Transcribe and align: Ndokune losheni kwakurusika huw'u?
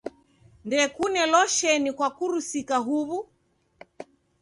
Ndokune 0.65 1.21
losheni 1.31 1.89
kwakurusika 1.97 2.75
huw'u? 2.85 3.19